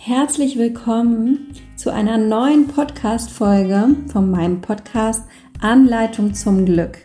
Herzlich 0.00 0.56
willkommen 0.56 1.52
zu 1.76 1.92
einer 1.92 2.18
neuen 2.18 2.68
Podcast-Folge 2.68 3.96
von 4.10 4.30
meinem 4.30 4.60
Podcast 4.60 5.24
Anleitung 5.60 6.34
zum 6.34 6.64
Glück. 6.64 6.98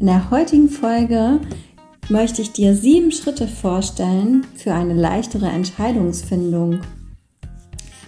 In 0.00 0.06
der 0.06 0.28
heutigen 0.28 0.68
Folge 0.68 1.40
möchte 2.08 2.42
ich 2.42 2.50
dir 2.50 2.74
sieben 2.74 3.12
Schritte 3.12 3.46
vorstellen 3.46 4.44
für 4.56 4.74
eine 4.74 4.92
leichtere 4.92 5.46
Entscheidungsfindung. 5.46 6.80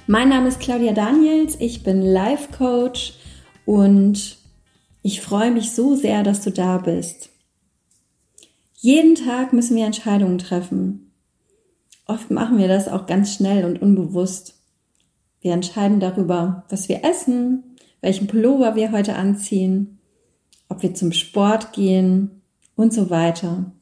Mein 0.08 0.30
Name 0.30 0.48
ist 0.48 0.58
Claudia 0.58 0.92
Daniels, 0.92 1.56
ich 1.60 1.84
bin 1.84 2.02
Life 2.02 2.48
Coach 2.58 3.14
und 3.66 4.36
ich 5.02 5.20
freue 5.20 5.52
mich 5.52 5.70
so 5.70 5.94
sehr, 5.94 6.24
dass 6.24 6.42
du 6.42 6.50
da 6.50 6.78
bist. 6.78 7.30
Jeden 8.74 9.14
Tag 9.14 9.52
müssen 9.52 9.76
wir 9.76 9.86
Entscheidungen 9.86 10.38
treffen. 10.38 11.07
Oft 12.09 12.30
machen 12.30 12.56
wir 12.56 12.68
das 12.68 12.88
auch 12.88 13.06
ganz 13.06 13.34
schnell 13.34 13.66
und 13.66 13.82
unbewusst. 13.82 14.54
Wir 15.42 15.52
entscheiden 15.52 16.01
darüber, 16.01 16.65
was 16.70 16.88
wir 16.88 17.05
essen, 17.05 17.77
welchen 18.01 18.27
Pullover 18.27 18.74
wir 18.74 18.92
heute 18.92 19.15
anziehen, 19.15 19.98
ob 20.70 20.82
wir 20.82 20.95
zum 20.95 21.12
Sport 21.12 21.73
gehen 21.74 22.41
und 22.77 22.95
so 22.95 23.10
weiter. 23.10 23.73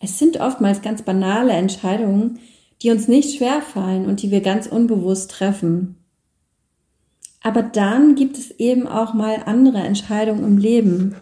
Es 0.00 0.18
sind 0.18 0.40
oftmals 0.40 0.80
ganz 0.80 1.02
banale 1.02 1.52
Entscheidungen, 1.52 2.38
die 2.80 2.90
uns 2.90 3.06
nicht 3.06 3.36
schwerfallen 3.36 4.06
und 4.06 4.22
die 4.22 4.30
wir 4.30 4.40
ganz 4.40 4.66
unbewusst 4.66 5.30
treffen. 5.30 5.96
Aber 7.42 7.62
dann 7.62 8.14
gibt 8.14 8.38
es 8.38 8.50
eben 8.52 8.88
auch 8.88 9.12
mal 9.12 9.42
andere 9.44 9.78
Entscheidungen 9.78 10.42
im 10.42 10.56
Leben, 10.56 11.14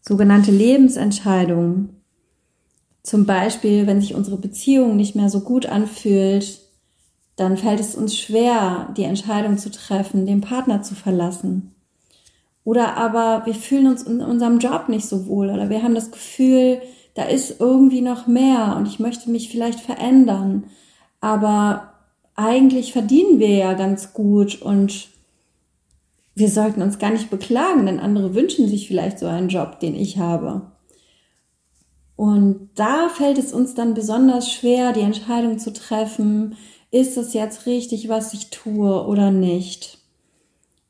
sogenannte 0.00 0.50
Lebensentscheidungen, 0.50 1.97
zum 3.08 3.24
Beispiel, 3.24 3.86
wenn 3.86 4.02
sich 4.02 4.14
unsere 4.14 4.36
Beziehung 4.36 4.96
nicht 4.96 5.16
mehr 5.16 5.30
so 5.30 5.40
gut 5.40 5.64
anfühlt, 5.64 6.60
dann 7.36 7.56
fällt 7.56 7.80
es 7.80 7.94
uns 7.94 8.14
schwer, 8.14 8.92
die 8.98 9.04
Entscheidung 9.04 9.56
zu 9.56 9.70
treffen, 9.70 10.26
den 10.26 10.42
Partner 10.42 10.82
zu 10.82 10.94
verlassen. 10.94 11.74
Oder 12.64 12.98
aber 12.98 13.46
wir 13.46 13.54
fühlen 13.54 13.86
uns 13.86 14.02
in 14.02 14.20
unserem 14.20 14.58
Job 14.58 14.90
nicht 14.90 15.06
so 15.06 15.26
wohl 15.26 15.48
oder 15.48 15.70
wir 15.70 15.82
haben 15.82 15.94
das 15.94 16.10
Gefühl, 16.10 16.82
da 17.14 17.22
ist 17.22 17.60
irgendwie 17.60 18.02
noch 18.02 18.26
mehr 18.26 18.76
und 18.76 18.86
ich 18.86 18.98
möchte 18.98 19.30
mich 19.30 19.48
vielleicht 19.48 19.80
verändern. 19.80 20.64
Aber 21.22 21.94
eigentlich 22.34 22.92
verdienen 22.92 23.38
wir 23.38 23.54
ja 23.54 23.72
ganz 23.72 24.12
gut 24.12 24.60
und 24.60 25.08
wir 26.34 26.50
sollten 26.50 26.82
uns 26.82 26.98
gar 26.98 27.10
nicht 27.10 27.30
beklagen, 27.30 27.86
denn 27.86 28.00
andere 28.00 28.34
wünschen 28.34 28.68
sich 28.68 28.86
vielleicht 28.86 29.18
so 29.18 29.26
einen 29.26 29.48
Job, 29.48 29.80
den 29.80 29.94
ich 29.94 30.18
habe. 30.18 30.72
Und 32.18 32.70
da 32.74 33.08
fällt 33.08 33.38
es 33.38 33.52
uns 33.52 33.74
dann 33.74 33.94
besonders 33.94 34.50
schwer, 34.50 34.92
die 34.92 35.02
Entscheidung 35.02 35.60
zu 35.60 35.72
treffen, 35.72 36.56
ist 36.90 37.16
es 37.16 37.32
jetzt 37.32 37.64
richtig, 37.66 38.08
was 38.08 38.34
ich 38.34 38.50
tue 38.50 39.06
oder 39.06 39.30
nicht. 39.30 39.98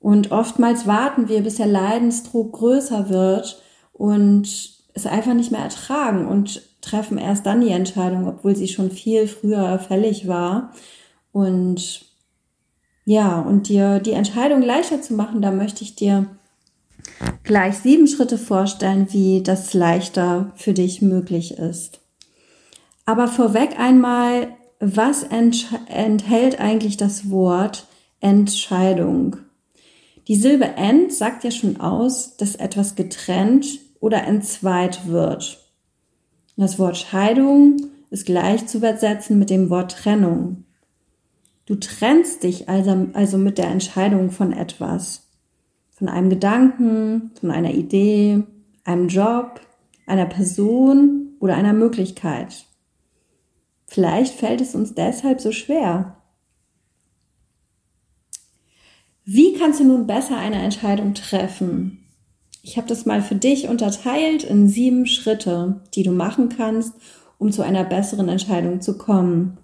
Und 0.01 0.33
oftmals 0.33 0.87
warten 0.87 1.29
wir, 1.29 1.43
bis 1.43 1.57
der 1.57 1.67
Leidensdruck 1.67 2.55
größer 2.55 3.11
wird 3.11 3.63
und 3.93 4.49
es 4.95 5.05
einfach 5.05 5.35
nicht 5.35 5.53
mehr 5.53 5.61
ertragen 5.61 6.27
und 6.27 6.63
treffen 6.81 7.19
erst 7.19 7.45
dann 7.45 7.61
die 7.61 7.73
Entscheidung, 7.73 8.27
obwohl 8.27 8.57
sie 8.57 8.69
schon 8.69 8.91
viel 8.91 9.29
früher 9.29 9.79
fällig 9.81 10.29
war. 10.29 10.73
Und 11.33 12.07
ja, 13.05 13.39
und 13.39 13.69
dir 13.69 14.01
die 14.01 14.13
Entscheidung 14.13 14.63
leichter 14.63 15.03
zu 15.03 15.13
machen, 15.13 15.43
da 15.43 15.51
möchte 15.51 15.85
ich 15.85 15.95
dir 15.95 16.25
gleich 17.49 17.79
sieben 17.79 18.07
Schritte 18.07 18.39
vorstellen, 18.39 19.09
wie 19.11 19.43
das 19.43 19.75
leichter 19.75 20.53
für 20.55 20.73
dich 20.73 21.03
möglich 21.03 21.59
ist. 21.59 22.01
Aber 23.05 23.27
vorweg 23.27 23.81
einmal, 23.81 24.55
was 24.79 25.25
enthält 25.25 26.61
eigentlich 26.61 26.97
das 26.97 27.31
Wort 27.31 27.87
Entscheidung? 28.21 29.39
Die 30.29 30.37
Silbe 30.37 30.67
ent 30.77 31.13
sagt 31.13 31.43
ja 31.43 31.51
schon 31.51 31.81
aus, 31.81 32.37
dass 32.37 32.55
etwas 32.55 32.95
getrennt 32.95 33.67
oder 33.99 34.25
entzweit 34.25 35.09
wird. 35.09 35.59
Das 36.57 36.79
Wort 36.79 36.99
Scheidung 36.99 37.77
ist 38.11 38.27
gleich 38.27 38.67
zu 38.67 38.79
übersetzen 38.79 39.39
mit 39.39 39.49
dem 39.49 39.71
Wort 39.71 39.93
Trennung. 39.93 40.65
Du 41.67 41.77
trennst 41.77 42.43
dich 42.43 42.69
also, 42.69 43.09
also 43.15 43.39
mit 43.39 43.59
der 43.59 43.69
Entscheidung 43.69 44.31
von 44.31 44.53
etwas 44.53 45.28
von 45.99 46.09
einem 46.09 46.31
Gedanken, 46.31 47.33
von 47.41 47.51
einer 47.51 47.75
Idee, 47.75 48.45
einem 48.85 49.09
Job, 49.09 49.61
einer 50.07 50.27
Person 50.27 51.33
oder 51.41 51.57
einer 51.57 51.73
Möglichkeit. 51.73 52.67
Vielleicht 53.87 54.35
fällt 54.35 54.61
es 54.61 54.75
uns 54.75 54.95
deshalb 54.95 55.41
so 55.41 55.51
schwer. 55.51 56.17
Wie 59.25 59.55
kannst 59.55 59.81
du 59.81 59.85
nun 59.85 60.07
besser 60.07 60.39
eine 60.39 60.63
Entscheidung 60.63 61.15
treffen? 61.15 62.07
Ich 62.63 62.77
habe 62.77 62.87
das 62.87 63.05
mal 63.05 63.21
für 63.21 63.35
dich 63.35 63.69
unterteilt 63.69 64.45
in 64.45 64.69
sieben 64.69 65.07
Schritte, 65.07 65.83
die 65.95 66.03
du 66.03 66.13
machen 66.13 66.49
kannst, 66.49 66.95
um 67.39 67.51
zu 67.51 67.63
einer 67.63 67.85
besseren 67.85 68.29
Entscheidung 68.29 68.81
zu 68.81 68.97
kommen. 68.97 69.59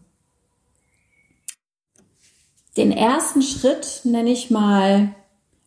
Den 2.76 2.90
ersten 2.90 3.42
Schritt 3.42 4.00
nenne 4.04 4.30
ich 4.30 4.50
mal 4.50 5.14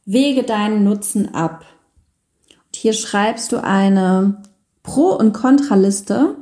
Wege 0.08 0.44
deinen 0.44 0.84
Nutzen 0.84 1.36
ab. 1.36 1.66
Und 2.50 2.76
hier 2.76 2.94
schreibst 2.94 3.52
du 3.52 3.62
eine 3.62 4.42
Pro- 4.82 5.16
und 5.16 5.34
Kontraliste 5.34 6.38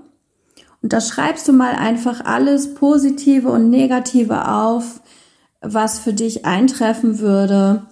und 0.86 0.94
da 0.94 1.02
schreibst 1.02 1.48
du 1.48 1.52
mal 1.52 1.74
einfach 1.74 2.24
alles 2.26 2.76
Positive 2.76 3.50
und 3.50 3.72
Negative 3.72 4.48
auf, 4.48 5.02
was 5.60 5.98
für 5.98 6.14
dich 6.14 6.46
eintreffen 6.46 7.18
würde, 7.18 7.88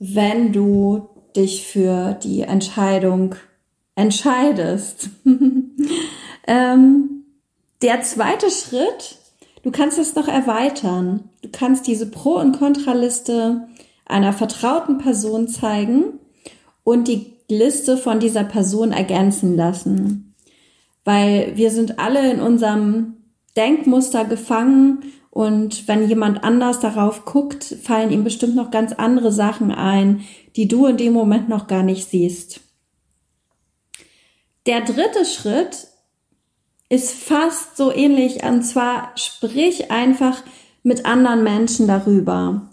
wenn 0.00 0.52
du 0.52 1.10
dich 1.36 1.64
für 1.64 2.14
die 2.14 2.40
Entscheidung 2.40 3.36
entscheidest. 3.94 5.10
ähm, 6.48 7.24
der 7.82 8.02
zweite 8.02 8.50
Schritt, 8.50 9.18
du 9.62 9.70
kannst 9.70 9.96
es 9.96 10.16
noch 10.16 10.26
erweitern. 10.26 11.30
Du 11.42 11.50
kannst 11.52 11.86
diese 11.86 12.10
Pro- 12.10 12.40
und 12.40 12.58
Kontraliste 12.58 13.68
einer 14.08 14.32
vertrauten 14.32 14.98
Person 14.98 15.48
zeigen 15.48 16.18
und 16.84 17.08
die 17.08 17.34
Liste 17.48 17.96
von 17.96 18.20
dieser 18.20 18.44
Person 18.44 18.92
ergänzen 18.92 19.56
lassen. 19.56 20.34
Weil 21.04 21.56
wir 21.56 21.70
sind 21.70 21.98
alle 21.98 22.30
in 22.30 22.40
unserem 22.40 23.16
Denkmuster 23.56 24.24
gefangen 24.24 25.04
und 25.30 25.88
wenn 25.88 26.08
jemand 26.08 26.44
anders 26.44 26.80
darauf 26.80 27.24
guckt, 27.24 27.64
fallen 27.82 28.10
ihm 28.10 28.24
bestimmt 28.24 28.54
noch 28.56 28.70
ganz 28.70 28.92
andere 28.92 29.32
Sachen 29.32 29.70
ein, 29.70 30.24
die 30.56 30.68
du 30.68 30.86
in 30.86 30.96
dem 30.96 31.12
Moment 31.12 31.48
noch 31.48 31.66
gar 31.66 31.82
nicht 31.82 32.08
siehst. 32.08 32.60
Der 34.66 34.82
dritte 34.82 35.24
Schritt 35.24 35.88
ist 36.88 37.12
fast 37.12 37.76
so 37.76 37.92
ähnlich, 37.92 38.42
und 38.44 38.62
zwar 38.62 39.12
sprich 39.16 39.90
einfach 39.90 40.42
mit 40.82 41.06
anderen 41.06 41.42
Menschen 41.42 41.86
darüber. 41.86 42.70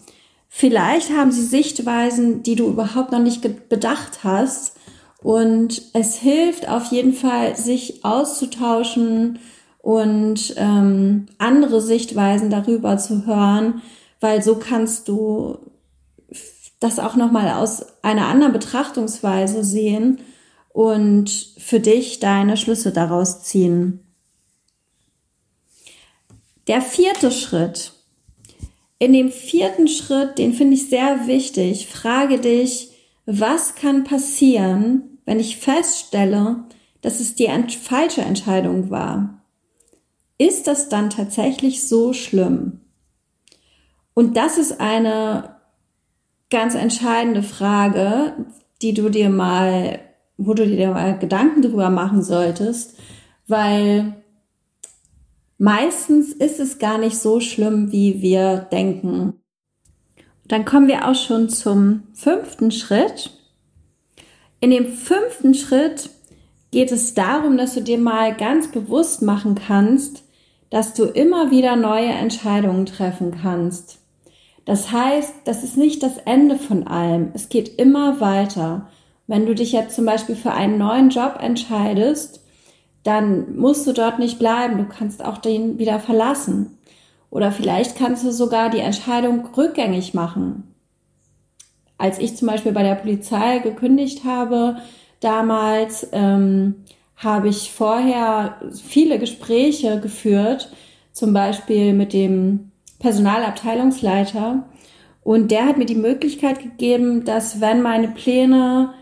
Vielleicht 0.57 1.09
haben 1.09 1.33
sie 1.33 1.43
Sichtweisen, 1.43 2.41
die 2.41 2.55
du 2.55 2.69
überhaupt 2.69 3.11
noch 3.11 3.19
nicht 3.19 3.67
bedacht 3.67 4.23
hast. 4.23 4.77
Und 5.21 5.81
es 5.91 6.16
hilft 6.16 6.69
auf 6.69 6.85
jeden 6.93 7.11
Fall, 7.11 7.57
sich 7.57 8.05
auszutauschen 8.05 9.39
und 9.79 10.53
ähm, 10.55 11.25
andere 11.39 11.81
Sichtweisen 11.81 12.49
darüber 12.49 12.97
zu 12.97 13.25
hören, 13.25 13.81
weil 14.21 14.41
so 14.41 14.55
kannst 14.55 15.09
du 15.09 15.57
das 16.79 16.99
auch 16.99 17.17
nochmal 17.17 17.51
aus 17.61 17.87
einer 18.01 18.27
anderen 18.27 18.53
Betrachtungsweise 18.53 19.61
sehen 19.61 20.22
und 20.69 21.29
für 21.57 21.81
dich 21.81 22.22
deine 22.22 22.55
Schlüsse 22.55 22.93
daraus 22.93 23.43
ziehen. 23.43 23.99
Der 26.67 26.81
vierte 26.81 27.29
Schritt 27.29 27.94
in 28.99 29.13
dem 29.13 29.31
vierten 29.31 29.87
Schritt, 29.87 30.37
den 30.37 30.53
finde 30.53 30.75
ich 30.75 30.89
sehr 30.89 31.27
wichtig, 31.27 31.87
frage 31.87 32.39
dich, 32.39 32.91
was 33.25 33.75
kann 33.75 34.03
passieren, 34.03 35.19
wenn 35.25 35.39
ich 35.39 35.57
feststelle, 35.57 36.65
dass 37.01 37.19
es 37.19 37.35
die 37.35 37.49
falsche 37.81 38.21
Entscheidung 38.21 38.89
war? 38.89 39.41
Ist 40.37 40.67
das 40.67 40.89
dann 40.89 41.09
tatsächlich 41.09 41.87
so 41.87 42.13
schlimm? 42.13 42.81
Und 44.13 44.37
das 44.37 44.57
ist 44.57 44.79
eine 44.79 45.55
ganz 46.49 46.75
entscheidende 46.75 47.43
Frage, 47.43 48.45
die 48.81 48.93
du 48.93 49.09
dir 49.09 49.29
mal, 49.29 49.99
wo 50.37 50.53
du 50.53 50.65
dir 50.65 50.91
mal 50.91 51.17
Gedanken 51.17 51.61
drüber 51.61 51.89
machen 51.89 52.23
solltest, 52.23 52.97
weil 53.47 54.23
meistens 55.57 56.34
ist 56.34 56.59
es 56.59 56.79
gar 56.79 56.97
nicht 56.97 57.17
so 57.17 57.40
schlimm, 57.40 57.91
wie 57.91 58.22
wir 58.22 58.57
denken. 58.72 59.34
Dann 60.47 60.66
kommen 60.66 60.87
wir 60.87 61.07
auch 61.07 61.16
schon 61.16 61.49
zum 61.49 62.03
fünften 62.13 62.72
Schritt. 62.72 63.31
In 64.59 64.69
dem 64.69 64.87
fünften 64.87 65.53
Schritt 65.53 66.09
geht 66.72 66.91
es 66.91 67.13
darum, 67.13 67.57
dass 67.57 67.73
du 67.73 67.81
dir 67.81 67.97
mal 67.97 68.35
ganz 68.35 68.69
bewusst 68.69 69.22
machen 69.22 69.55
kannst, 69.55 70.23
dass 70.69 70.93
du 70.93 71.05
immer 71.05 71.52
wieder 71.52 71.75
neue 71.75 72.09
Entscheidungen 72.09 72.85
treffen 72.85 73.37
kannst. 73.41 73.99
Das 74.66 74.91
heißt, 74.91 75.34
das 75.46 75.63
ist 75.63 75.78
nicht 75.78 76.02
das 76.03 76.17
Ende 76.25 76.57
von 76.57 76.87
allem. 76.87 77.29
Es 77.34 77.49
geht 77.49 77.79
immer 77.79 78.19
weiter. 78.19 78.87
Wenn 79.28 79.46
du 79.46 79.55
dich 79.55 79.72
jetzt 79.72 79.96
zum 79.96 80.05
Beispiel 80.05 80.35
für 80.35 80.52
einen 80.52 80.78
neuen 80.78 81.09
Job 81.09 81.37
entscheidest, 81.40 82.44
dann 83.05 83.55
musst 83.55 83.85
du 83.85 83.93
dort 83.93 84.17
nicht 84.17 84.40
bleiben. 84.40 84.79
Du 84.79 84.85
kannst 84.85 85.23
auch 85.23 85.37
den 85.37 85.78
wieder 85.78 85.99
verlassen. 85.99 86.79
Oder 87.29 87.52
vielleicht 87.52 87.97
kannst 87.97 88.25
du 88.25 88.31
sogar 88.31 88.72
die 88.72 88.79
Entscheidung 88.79 89.46
rückgängig 89.55 90.16
machen. 90.16 90.63
Als 91.99 92.17
ich 92.17 92.35
zum 92.35 92.47
Beispiel 92.47 92.72
bei 92.72 92.81
der 92.81 92.96
Polizei 92.96 93.59
gekündigt 93.59 94.23
habe, 94.25 94.78
damals 95.19 96.07
ähm, 96.13 96.84
habe 97.16 97.49
ich 97.49 97.72
vorher 97.72 98.59
viele 98.73 99.19
Gespräche 99.19 99.99
geführt, 99.99 100.72
zum 101.11 101.31
Beispiel 101.31 101.93
mit 101.93 102.11
dem 102.11 102.72
Personalabteilungsleiter. 102.97 104.67
Und 105.23 105.52
der 105.52 105.67
hat 105.67 105.78
mir 105.78 105.85
die 105.85 105.93
Möglichkeit 105.93 106.59
gegeben, 106.59 107.23
dass 107.23 107.61
wenn 107.61 107.84
meine 107.84 108.07
Pläne 108.07 108.96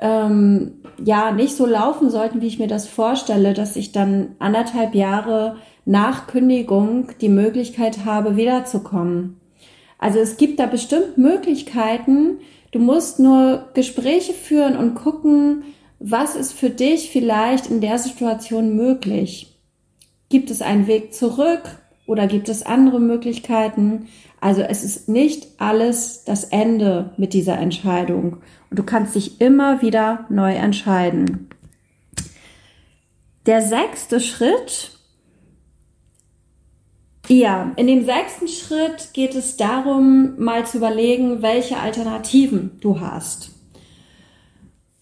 ähm, 0.00 0.72
ja 1.02 1.30
nicht 1.30 1.56
so 1.56 1.66
laufen 1.66 2.10
sollten, 2.10 2.40
wie 2.40 2.46
ich 2.46 2.58
mir 2.58 2.66
das 2.66 2.88
vorstelle, 2.88 3.54
dass 3.54 3.76
ich 3.76 3.92
dann 3.92 4.34
anderthalb 4.38 4.94
Jahre 4.94 5.56
nach 5.84 6.26
Kündigung 6.26 7.08
die 7.20 7.28
Möglichkeit 7.28 8.04
habe, 8.04 8.36
wiederzukommen. 8.36 9.40
Also 9.98 10.18
es 10.18 10.36
gibt 10.36 10.58
da 10.58 10.66
bestimmt 10.66 11.18
Möglichkeiten. 11.18 12.38
Du 12.72 12.78
musst 12.78 13.18
nur 13.18 13.68
Gespräche 13.74 14.32
führen 14.32 14.76
und 14.76 14.94
gucken, 14.94 15.64
was 15.98 16.36
ist 16.36 16.52
für 16.52 16.70
dich 16.70 17.10
vielleicht 17.10 17.68
in 17.68 17.80
der 17.80 17.98
Situation 17.98 18.74
möglich. 18.74 19.58
Gibt 20.30 20.50
es 20.50 20.62
einen 20.62 20.86
Weg 20.86 21.12
zurück 21.12 21.79
oder 22.10 22.26
gibt 22.26 22.48
es 22.48 22.66
andere 22.66 22.98
Möglichkeiten? 22.98 24.08
Also 24.40 24.62
es 24.62 24.82
ist 24.82 25.08
nicht 25.08 25.46
alles 25.60 26.24
das 26.24 26.42
Ende 26.42 27.12
mit 27.16 27.34
dieser 27.34 27.56
Entscheidung. 27.56 28.38
Und 28.68 28.78
du 28.80 28.82
kannst 28.82 29.14
dich 29.14 29.40
immer 29.40 29.80
wieder 29.80 30.26
neu 30.28 30.54
entscheiden. 30.54 31.48
Der 33.46 33.62
sechste 33.62 34.18
Schritt, 34.18 34.98
ja, 37.28 37.70
in 37.76 37.86
dem 37.86 38.04
sechsten 38.04 38.48
Schritt 38.48 39.10
geht 39.12 39.36
es 39.36 39.56
darum, 39.56 40.34
mal 40.36 40.66
zu 40.66 40.78
überlegen, 40.78 41.42
welche 41.42 41.78
Alternativen 41.78 42.72
du 42.80 42.98
hast. 42.98 43.50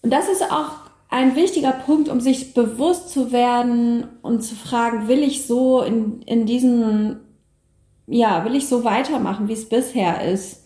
Und 0.03 0.13
das 0.13 0.29
ist 0.29 0.43
auch 0.43 0.78
ein 1.09 1.35
wichtiger 1.35 1.71
Punkt, 1.71 2.07
um 2.07 2.21
sich 2.21 2.53
bewusst 2.53 3.09
zu 3.09 3.31
werden 3.31 4.07
und 4.21 4.41
zu 4.41 4.55
fragen, 4.55 5.07
will 5.07 5.23
ich 5.23 5.45
so 5.45 5.81
in, 5.81 6.21
in 6.21 6.45
diesem, 6.45 7.17
ja, 8.05 8.45
will 8.45 8.55
ich 8.55 8.67
so 8.67 8.83
weitermachen, 8.83 9.47
wie 9.47 9.53
es 9.53 9.67
bisher 9.67 10.23
ist? 10.23 10.63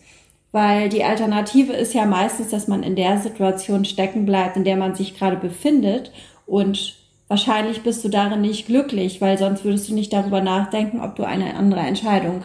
Weil 0.52 0.90
die 0.90 1.02
Alternative 1.02 1.72
ist 1.72 1.94
ja 1.94 2.04
meistens, 2.04 2.50
dass 2.50 2.68
man 2.68 2.82
in 2.82 2.94
der 2.94 3.18
Situation 3.18 3.84
stecken 3.86 4.26
bleibt, 4.26 4.56
in 4.56 4.64
der 4.64 4.76
man 4.76 4.94
sich 4.94 5.18
gerade 5.18 5.36
befindet. 5.36 6.12
Und 6.46 6.96
wahrscheinlich 7.26 7.82
bist 7.82 8.04
du 8.04 8.08
darin 8.10 8.42
nicht 8.42 8.66
glücklich, 8.66 9.20
weil 9.20 9.38
sonst 9.38 9.64
würdest 9.64 9.88
du 9.88 9.94
nicht 9.94 10.12
darüber 10.12 10.42
nachdenken, 10.42 11.00
ob 11.00 11.16
du 11.16 11.24
eine 11.24 11.56
andere 11.56 11.80
Entscheidung 11.80 12.44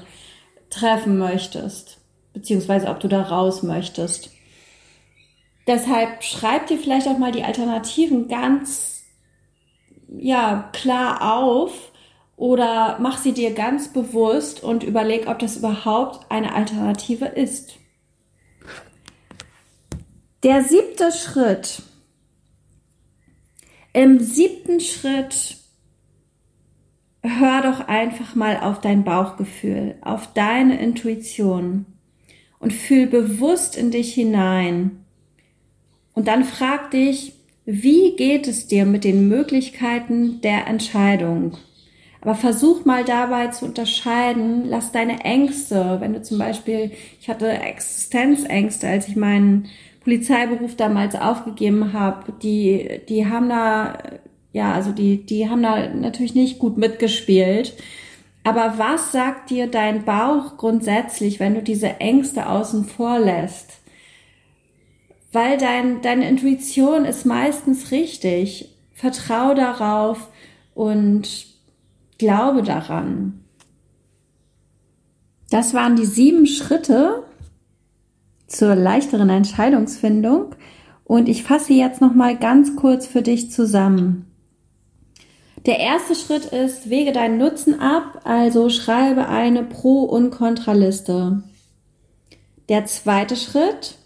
treffen 0.69 1.18
möchtest, 1.18 2.00
beziehungsweise 2.34 2.88
ob 2.88 3.00
du 3.01 3.10
da 3.10 3.22
raus 3.22 3.62
möchtest. 3.62 4.31
Deshalb 5.69 6.24
schreib 6.24 6.66
dir 6.66 6.80
vielleicht 6.80 7.07
auch 7.07 7.19
mal 7.19 7.31
die 7.31 7.44
Alternativen 7.44 8.27
ganz, 8.27 9.04
ja, 10.07 10.68
klar 10.74 11.38
auf 11.38 11.92
oder 12.36 12.98
mach 13.00 13.19
sie 13.19 13.33
dir 13.33 13.54
ganz 13.54 13.94
bewusst 13.94 14.63
und 14.63 14.81
überleg, 14.81 15.27
ob 15.27 15.38
das 15.38 15.57
überhaupt 15.57 16.31
eine 16.31 16.56
Alternative 16.56 17.25
ist. 17.25 17.77
Der 20.42 20.63
siebte 20.63 21.12
Schritt. 21.12 21.83
Im 23.94 24.19
siebten 24.19 24.80
Schritt 24.80 25.57
hör 27.22 27.62
doch 27.62 27.88
einfach 27.88 28.33
mal 28.33 28.57
auf 28.57 28.81
dein 28.81 29.04
Bauchgefühl, 29.04 30.00
auf 30.01 30.33
deine 30.33 30.81
Intuition 30.81 31.86
und 32.57 32.74
fühl 32.74 33.06
bewusst 33.06 33.77
in 33.77 33.92
dich 33.92 34.15
hinein. 34.15 35.06
Und 36.13 36.27
dann 36.27 36.44
frag 36.44 36.91
dich, 36.91 37.33
wie 37.65 38.15
geht 38.15 38.47
es 38.47 38.67
dir 38.67 38.85
mit 38.85 39.03
den 39.03 39.27
Möglichkeiten 39.27 40.41
der 40.41 40.67
Entscheidung? 40.67 41.57
Aber 42.21 42.35
versuch 42.35 42.83
mal 42.83 43.06
dabei 43.06 43.47
zu 43.47 43.65
unterscheiden, 43.65 44.67
lass 44.67 44.91
deine 44.91 45.23
Ängste, 45.23 45.97
wenn 46.00 46.13
du 46.13 46.21
zum 46.21 46.38
Beispiel, 46.38 46.91
ich 47.21 47.29
hatte 47.29 47.47
Existenzängste, 47.50 48.88
als 48.88 49.07
ich 49.07 49.15
meinen 49.15 49.67
Polizeiberuf 50.03 50.75
damals 50.75 51.15
aufgegeben 51.15 51.94
habe, 51.94 52.33
die, 52.41 53.01
die 53.07 53.27
haben 53.27 53.50
da, 53.50 53.97
ja, 54.51 54.73
also 54.73 54.91
die, 54.91 55.25
die 55.25 55.50
haben 55.50 55.63
da 55.63 55.89
natürlich 55.89 56.35
nicht 56.35 56.59
gut 56.59 56.77
mitgespielt. 56.77 57.73
Aber 58.44 58.75
was 58.77 59.12
sagt 59.12 59.50
dir 59.50 59.67
dein 59.67 60.05
Bauch 60.05 60.57
grundsätzlich, 60.57 61.39
wenn 61.39 61.55
du 61.55 61.62
diese 61.62 62.00
Ängste 62.00 62.50
außen 62.50 62.85
vor 62.85 63.19
lässt? 63.19 63.78
Weil 65.31 65.57
dein, 65.57 66.01
deine 66.01 66.27
Intuition 66.27 67.05
ist 67.05 67.25
meistens 67.25 67.91
richtig. 67.91 68.75
Vertrau 68.93 69.53
darauf 69.53 70.29
und 70.73 71.47
glaube 72.17 72.63
daran. 72.63 73.43
Das 75.49 75.73
waren 75.73 75.95
die 75.95 76.05
sieben 76.05 76.45
Schritte, 76.45 77.23
zur 78.49 78.75
leichteren 78.75 79.29
Entscheidungsfindung 79.29 80.55
und 81.03 81.29
ich 81.29 81.43
fasse 81.43 81.73
jetzt 81.73 82.01
noch 82.01 82.13
mal 82.13 82.37
ganz 82.37 82.75
kurz 82.75 83.05
für 83.07 83.21
dich 83.21 83.51
zusammen. 83.51 84.25
Der 85.65 85.79
erste 85.79 86.15
Schritt 86.15 86.45
ist, 86.45 86.89
wege 86.89 87.11
deinen 87.11 87.37
Nutzen 87.37 87.79
ab, 87.79 88.21
also 88.23 88.69
schreibe 88.69 89.27
eine 89.27 89.63
Pro- 89.63 90.03
und 90.03 90.31
Kontraliste. 90.31 91.43
Der 92.69 92.85
zweite 92.85 93.35
Schritt, 93.35 93.99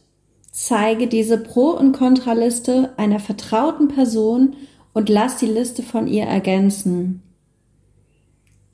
zeige 0.54 1.08
diese 1.08 1.40
Pro- 1.40 1.72
und 1.72 1.94
Kontraliste 1.94 2.94
einer 2.96 3.20
vertrauten 3.20 3.88
Person 3.88 4.56
und 4.94 5.10
lass 5.10 5.38
die 5.38 5.48
Liste 5.48 5.82
von 5.82 6.08
ihr 6.08 6.26
ergänzen. 6.26 7.24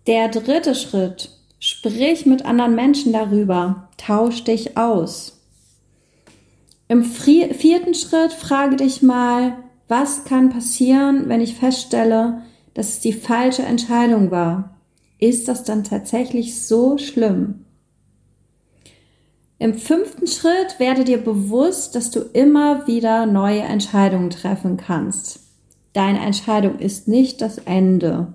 Der 0.05 0.27
dritte 0.27 0.75
Schritt, 0.75 1.29
sprich 1.59 2.25
mit 2.25 2.45
anderen 2.45 2.75
Menschen 2.75 3.13
darüber, 3.13 3.87
tausch 3.97 4.43
dich 4.43 4.77
aus. 4.77 5.41
Im 6.89 7.03
vierten 7.03 7.93
Schritt 7.93 8.33
frage 8.33 8.75
dich 8.75 9.01
mal, 9.01 9.57
was 9.87 10.25
kann 10.25 10.49
passieren, 10.49 11.29
wenn 11.29 11.39
ich 11.39 11.55
feststelle, 11.55 12.41
dass 12.73 12.89
es 12.89 12.99
die 12.99 13.13
falsche 13.13 13.63
Entscheidung 13.63 14.31
war? 14.31 14.75
Ist 15.17 15.47
das 15.47 15.63
dann 15.63 15.83
tatsächlich 15.83 16.61
so 16.61 16.97
schlimm? 16.97 17.65
Im 19.59 19.73
fünften 19.73 20.25
Schritt 20.25 20.79
werde 20.79 21.03
dir 21.03 21.17
bewusst, 21.17 21.93
dass 21.93 22.11
du 22.11 22.21
immer 22.21 22.87
wieder 22.87 23.25
neue 23.25 23.61
Entscheidungen 23.61 24.29
treffen 24.29 24.77
kannst. 24.77 25.41
Deine 25.93 26.19
Entscheidung 26.19 26.79
ist 26.79 27.07
nicht 27.07 27.41
das 27.41 27.57
Ende. 27.59 28.33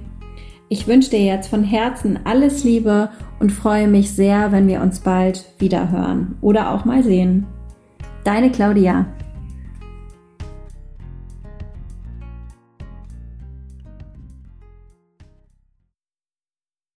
Ich 0.74 0.88
wünsche 0.88 1.12
dir 1.12 1.24
jetzt 1.24 1.50
von 1.50 1.64
Herzen 1.64 2.22
alles 2.24 2.64
Liebe 2.64 3.10
und 3.40 3.52
freue 3.52 3.88
mich 3.88 4.12
sehr, 4.12 4.52
wenn 4.52 4.68
wir 4.68 4.82
uns 4.82 5.02
bald 5.02 5.46
wieder 5.60 5.92
hören 5.92 6.36
oder 6.42 6.72
auch 6.72 6.84
mal 6.84 7.04
sehen. 7.04 7.46
Deine 8.24 8.50
Claudia. 8.50 9.06